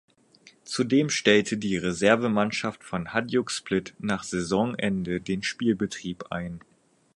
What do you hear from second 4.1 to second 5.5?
Saisonende den